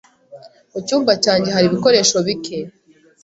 [0.71, 2.57] Mu cyumba cyanjye hari ibikoresho bike.